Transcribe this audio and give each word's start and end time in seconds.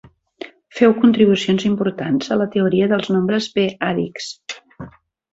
Féu 0.77 0.93
contribucions 1.01 1.65
importants 1.67 2.31
a 2.35 2.37
la 2.41 2.47
teoria 2.55 2.87
de 2.93 2.99
nombres 3.17 3.49
p-àdics. 3.59 4.31